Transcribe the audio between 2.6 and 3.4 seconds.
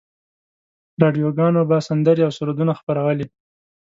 خپرولې.